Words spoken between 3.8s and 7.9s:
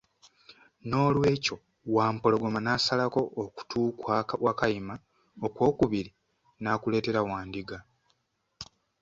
kwa Wakayima okw'okubiri n'akuleetera Wandiga.